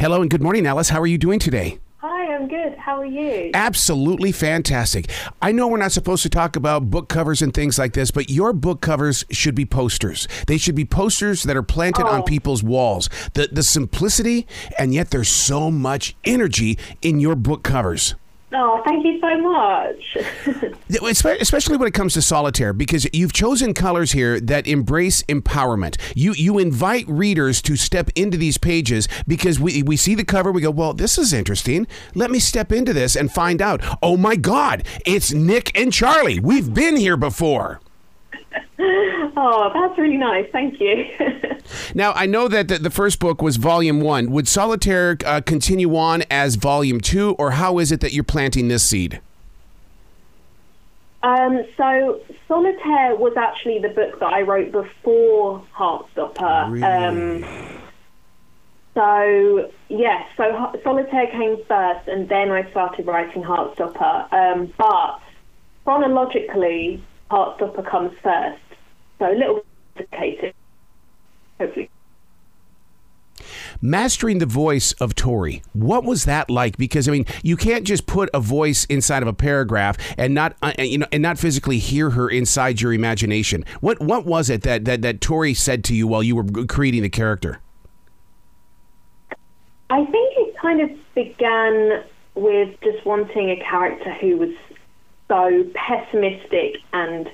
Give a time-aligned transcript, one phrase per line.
[0.00, 0.88] Hello and good morning, Alice.
[0.88, 1.78] How are you doing today?
[1.98, 2.74] Hi, I'm good.
[2.78, 3.50] How are you?
[3.52, 5.10] Absolutely fantastic.
[5.42, 8.30] I know we're not supposed to talk about book covers and things like this, but
[8.30, 10.26] your book covers should be posters.
[10.46, 12.22] They should be posters that are planted on Oh.
[12.22, 13.10] people's walls.
[13.34, 14.46] The the simplicity
[14.78, 18.14] and yet there's so much energy in your book covers.
[18.52, 20.16] Oh, thank you so much.
[21.40, 25.96] Especially when it comes to solitaire, because you've chosen colors here that embrace empowerment.
[26.16, 30.50] You you invite readers to step into these pages because we we see the cover,
[30.50, 31.86] we go, well, this is interesting.
[32.14, 33.82] Let me step into this and find out.
[34.02, 36.40] Oh my God, it's Nick and Charlie.
[36.40, 37.80] We've been here before.
[39.40, 40.46] Oh, that's really nice.
[40.52, 41.06] Thank you.
[41.94, 44.30] Now I know that the, the first book was Volume One.
[44.30, 48.68] Would Solitaire uh, continue on as Volume Two, or how is it that you're planting
[48.68, 49.20] this seed?
[51.22, 56.82] um, so, Solitaire was actually the book that I wrote before Heartstopper.
[56.82, 57.80] Um,
[58.94, 64.32] so, yes, so Solitaire came first, and then I started writing Heartstopper.
[64.32, 65.20] Um, but
[65.84, 68.58] chronologically, Heartstopper comes first.
[69.20, 70.54] So, a little complicated.
[71.58, 71.90] Hopefully.
[73.82, 75.62] mastering the voice of Tori.
[75.72, 76.76] What was that like?
[76.76, 80.56] Because I mean, you can't just put a voice inside of a paragraph and not
[80.62, 83.64] uh, you know and not physically hear her inside your imagination.
[83.80, 87.02] What what was it that that that Tori said to you while you were creating
[87.02, 87.60] the character?
[89.90, 94.54] I think it kind of began with just wanting a character who was
[95.28, 97.28] so pessimistic and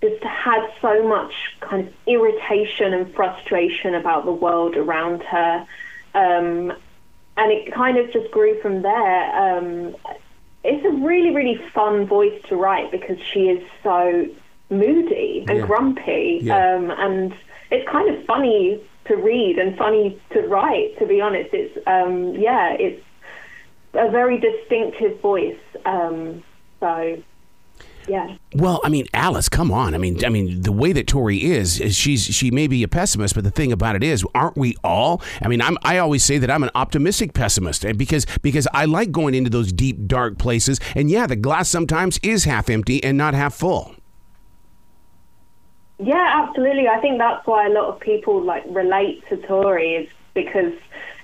[0.00, 5.66] just had so much kind of irritation and frustration about the world around her.
[6.14, 6.72] Um,
[7.36, 9.56] and it kind of just grew from there.
[9.58, 9.96] Um,
[10.64, 14.26] it's a really, really fun voice to write because she is so
[14.70, 15.66] moody and Yeah.
[15.66, 16.40] grumpy.
[16.42, 16.74] Yeah.
[16.74, 17.34] Um, and
[17.70, 21.50] it's kind of funny to read and funny to write, to be honest.
[21.54, 23.02] It's, um, yeah, it's
[23.94, 25.58] a very distinctive voice.
[25.86, 26.42] Um,
[26.80, 27.18] so,
[28.08, 28.36] yeah.
[28.54, 29.94] Well, I mean, Alice, come on.
[29.94, 32.88] I mean, I mean, the way that Tori is, is she's she may be a
[32.88, 35.22] pessimist, but the thing about it is, aren't we all?
[35.42, 38.86] I mean, I'm I always say that I'm an optimistic pessimist and because because I
[38.86, 40.80] like going into those deep dark places.
[40.96, 43.94] And yeah, the glass sometimes is half empty and not half full.
[45.98, 46.88] Yeah, absolutely.
[46.88, 50.72] I think that's why a lot of people like relate to Tori is because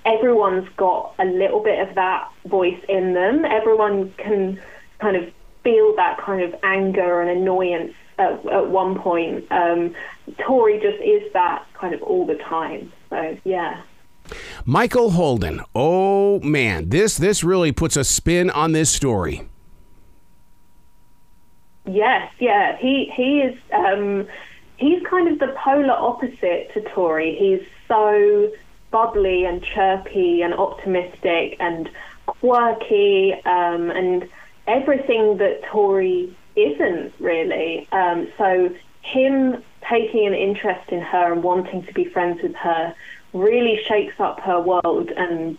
[0.05, 3.45] everyone's got a little bit of that voice in them.
[3.45, 4.61] Everyone can
[4.99, 5.33] kind of
[5.65, 9.51] feel that kind of anger and annoyance at, at one point.
[9.51, 9.95] Um,
[10.39, 12.93] Tori just is that kind of all the time.
[13.11, 13.83] So yeah.
[14.65, 15.61] Michael Holden.
[15.75, 19.49] Oh man, this this really puts a spin on this story.
[21.87, 22.77] Yes, yeah.
[22.79, 24.27] He he is um
[24.79, 27.37] he's kind of the polar opposite to Tori.
[27.37, 28.51] He's so
[28.91, 31.91] bubbly and chirpy and optimistic and
[32.27, 34.29] quirky um and
[34.67, 37.89] everything that Tori isn't really.
[37.93, 42.95] Um so him taking an interest in her and wanting to be friends with her
[43.33, 45.59] really shakes up her world and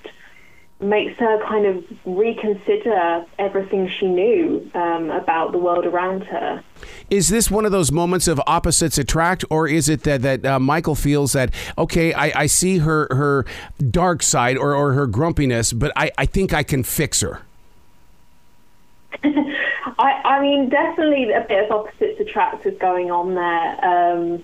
[0.80, 6.62] makes her kind of reconsider everything she knew um, about the world around her.
[7.10, 10.60] Is this one of those moments of opposites attract, or is it that that uh,
[10.60, 13.46] Michael feels that okay, I, I see her her
[13.90, 17.45] dark side or, or her grumpiness, but I, I think I can fix her.
[19.24, 23.86] I, I mean, definitely a bit of opposites attract is going on there.
[23.86, 24.44] Um,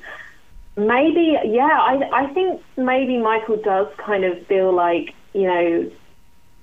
[0.75, 5.91] maybe, yeah, I, I think maybe Michael does kind of feel like, you know,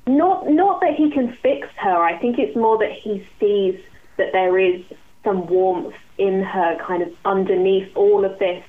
[0.07, 2.03] not not that he can fix her.
[2.03, 3.79] I think it's more that he sees
[4.17, 4.83] that there is
[5.23, 8.65] some warmth in her, kind of underneath all of this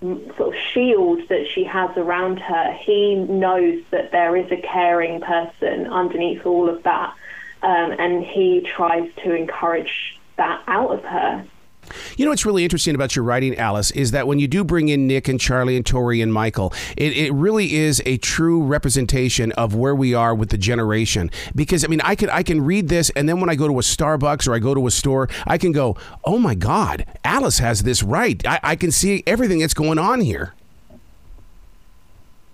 [0.00, 2.72] sort of shield that she has around her.
[2.72, 7.14] He knows that there is a caring person underneath all of that,
[7.62, 11.44] um, and he tries to encourage that out of her.
[12.16, 14.88] You know what's really interesting about your writing, Alice, is that when you do bring
[14.88, 19.52] in Nick and Charlie and Tori and Michael, it, it really is a true representation
[19.52, 21.30] of where we are with the generation.
[21.54, 23.78] Because I mean, I can I can read this, and then when I go to
[23.78, 27.58] a Starbucks or I go to a store, I can go, "Oh my God, Alice
[27.58, 30.54] has this right." I, I can see everything that's going on here.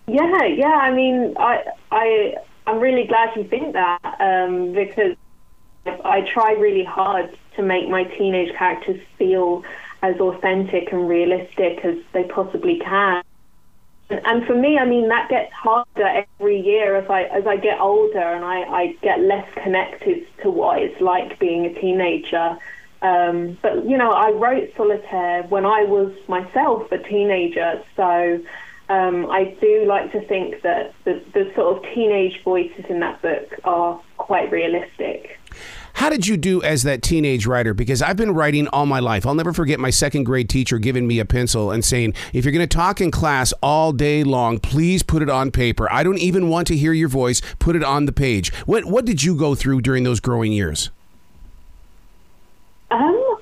[0.06, 0.66] Yeah, yeah.
[0.66, 2.34] I mean, I, I,
[2.66, 5.16] I'm really glad you think that um, because
[6.04, 9.62] I try really hard to make my teenage characters feel
[10.02, 13.22] as authentic and realistic as they possibly can.
[14.10, 17.80] And, for me, I mean, that gets harder every year as I as I get
[17.80, 22.58] older and I, I get less connected to what it's like being a teenager.
[23.00, 28.40] Um, but you know, I wrote Solitaire when I was myself a teenager, so
[28.88, 33.22] um, I do like to think that the, the sort of teenage voices in that
[33.22, 35.38] book are quite realistic.
[35.94, 37.72] How did you do as that teenage writer?
[37.72, 39.24] Because I've been writing all my life.
[39.24, 42.52] I'll never forget my second grade teacher giving me a pencil and saying, if you're
[42.52, 45.90] going to talk in class all day long, please put it on paper.
[45.92, 47.40] I don't even want to hear your voice.
[47.60, 48.52] Put it on the page.
[48.66, 50.90] What, what did you go through during those growing years?
[52.90, 53.38] Um,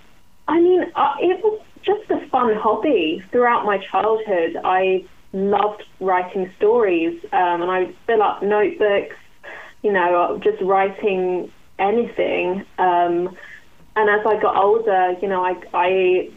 [0.46, 4.58] I mean, uh, it was just a fun hobby throughout my childhood.
[4.62, 9.16] I loved writing stories, um, and I would fill up notebooks,
[9.82, 12.64] you know, just writing anything.
[12.78, 13.36] Um,
[13.96, 16.30] and as I got older, you know, I, I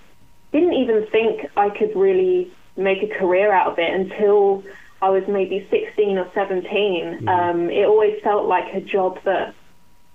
[0.51, 4.63] didn't even think I could really make a career out of it until
[5.01, 6.65] I was maybe 16 or 17.
[6.69, 7.27] Mm-hmm.
[7.27, 9.53] Um, it always felt like a job that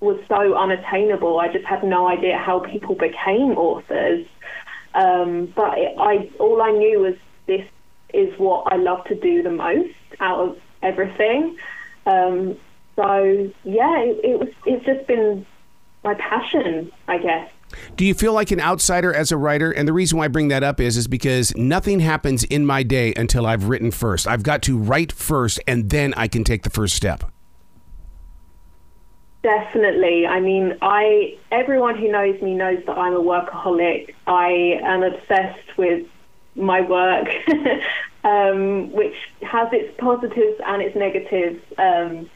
[0.01, 1.39] was so unattainable.
[1.39, 4.27] I just had no idea how people became authors.
[4.95, 7.15] Um, but it, I, all I knew was
[7.47, 7.67] this
[8.15, 11.57] is what I love to do the most out of everything.
[12.07, 12.57] Um,
[12.97, 14.49] so yeah, it, it was.
[14.67, 15.47] It's just been
[16.05, 17.51] my passion, I guess.
[17.97, 19.71] Do you feel like an outsider as a writer?
[19.71, 22.83] And the reason why I bring that up is is because nothing happens in my
[22.83, 24.27] day until I've written first.
[24.27, 27.25] I've got to write first and then I can take the first step.
[29.43, 30.27] Definitely.
[30.27, 34.15] I mean, I everyone who knows me knows that I'm a workaholic.
[34.27, 36.07] I am obsessed with
[36.61, 37.29] my work,
[38.25, 41.63] um, which has its positives and its negatives.
[41.79, 42.31] Um,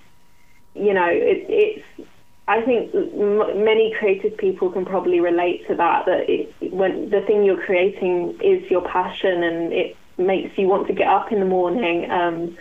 [0.74, 2.08] you know, it, it's.
[2.46, 6.06] I think m- many creative people can probably relate to that.
[6.06, 10.86] That it, when the thing you're creating is your passion, and it makes you want
[10.88, 12.10] to get up in the morning.
[12.10, 12.58] Um,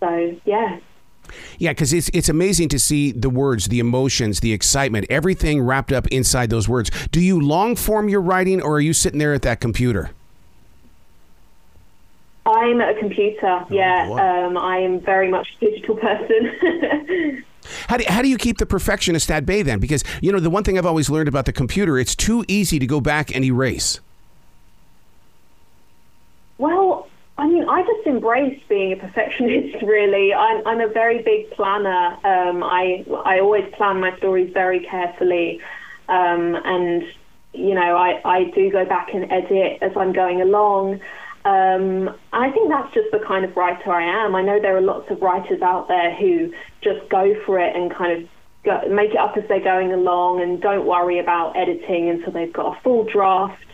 [0.00, 0.78] so yeah.
[1.58, 5.92] Yeah, because it's it's amazing to see the words, the emotions, the excitement, everything wrapped
[5.92, 6.90] up inside those words.
[7.10, 10.10] Do you long form your writing, or are you sitting there at that computer?
[12.66, 13.46] I'm at a computer.
[13.46, 17.44] Oh, yeah, um, I am very much a digital person.
[17.88, 19.80] How do, how do you keep the perfectionist at bay then?
[19.80, 22.78] Because, you know, the one thing I've always learned about the computer, it's too easy
[22.78, 23.98] to go back and erase.
[26.58, 27.08] Well,
[27.38, 30.32] I mean, I just embrace being a perfectionist, really.
[30.32, 32.16] I'm, I'm a very big planner.
[32.24, 35.60] Um, I, I always plan my stories very carefully.
[36.08, 37.02] Um, and,
[37.52, 41.00] you know, I, I do go back and edit as I'm going along.
[41.46, 44.34] Um, I think that's just the kind of writer I am.
[44.34, 46.52] I know there are lots of writers out there who
[46.82, 48.28] just go for it and kind of
[48.64, 52.52] go, make it up as they're going along and don't worry about editing until they've
[52.52, 53.64] got a full draft.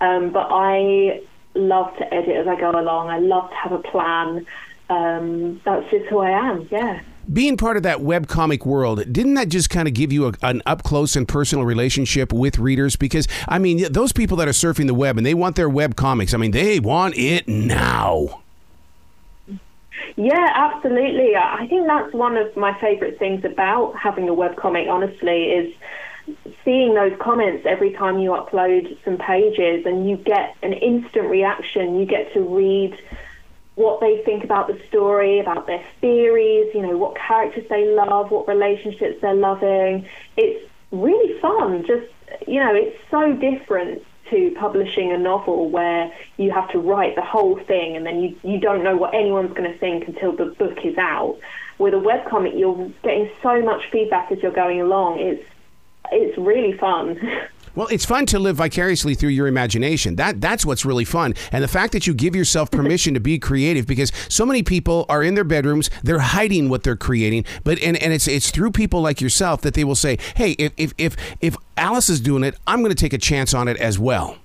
[0.00, 1.22] Um, but I
[1.54, 3.10] love to edit as I go along.
[3.10, 4.44] I love to have a plan.
[4.88, 6.66] Um, that's just who I am.
[6.72, 7.00] Yeah
[7.32, 10.32] being part of that web comic world, didn't that just kind of give you a,
[10.42, 12.96] an up close and personal relationship with readers?
[12.96, 15.96] Because I mean, those people that are surfing the web and they want their web
[15.96, 16.34] comics.
[16.34, 18.42] I mean, they want it now.
[20.16, 21.36] Yeah, absolutely.
[21.36, 24.88] I think that's one of my favorite things about having a web comic.
[24.88, 25.74] Honestly, is
[26.64, 31.98] seeing those comments every time you upload some pages, and you get an instant reaction.
[31.98, 32.98] You get to read
[33.80, 38.30] what they think about the story, about their theories, you know, what characters they love,
[38.30, 40.06] what relationships they're loving.
[40.36, 41.86] It's really fun.
[41.86, 42.06] Just,
[42.46, 47.22] you know, it's so different to publishing a novel where you have to write the
[47.22, 50.44] whole thing and then you, you don't know what anyone's going to think until the
[50.44, 51.38] book is out.
[51.78, 55.20] With a webcomic, you're getting so much feedback as you're going along.
[55.20, 55.44] It's,
[56.12, 57.18] it's really fun.
[57.74, 60.16] Well, it's fun to live vicariously through your imagination.
[60.16, 61.34] That that's what's really fun.
[61.52, 65.06] And the fact that you give yourself permission to be creative because so many people
[65.08, 68.72] are in their bedrooms, they're hiding what they're creating, but and, and it's it's through
[68.72, 72.44] people like yourself that they will say, "Hey, if if if, if Alice is doing
[72.44, 74.36] it, I'm going to take a chance on it as well."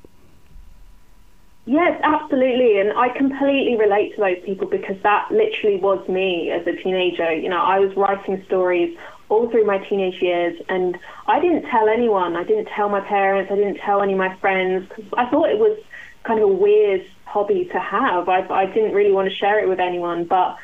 [1.67, 2.79] Yes, absolutely.
[2.79, 7.33] And I completely relate to those people because that literally was me as a teenager.
[7.33, 8.95] You know, I was writing stories
[9.29, 12.35] all through my teenage years, and I didn't tell anyone.
[12.35, 13.51] I didn't tell my parents.
[13.51, 15.77] I didn't tell any of my friends because I thought it was
[16.23, 18.29] kind of a weird hobby to have.
[18.29, 20.57] I, I didn't really want to share it with anyone, but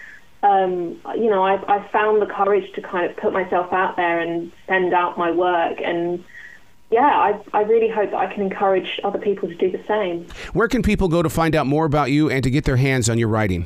[0.43, 4.19] um, you know, I, I found the courage to kind of put myself out there
[4.19, 6.23] and send out my work and
[6.91, 10.27] yeah, I, I really hope that I can encourage other people to do the same.
[10.51, 13.09] Where can people go to find out more about you and to get their hands
[13.09, 13.65] on your writing?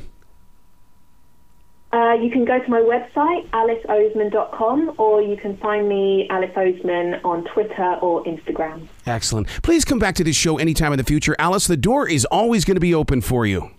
[1.96, 7.24] Uh, you can go to my website, aliceoseman.com, or you can find me, Alice Oseman,
[7.24, 8.86] on Twitter or Instagram.
[9.06, 9.48] Excellent.
[9.62, 11.34] Please come back to this show anytime in the future.
[11.38, 13.70] Alice, the door is always going to be open for you.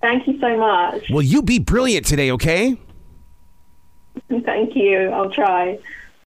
[0.00, 1.10] Thank you so much.
[1.10, 2.76] Well, you be brilliant today, okay?
[4.28, 5.08] Thank you.
[5.08, 5.76] I'll try.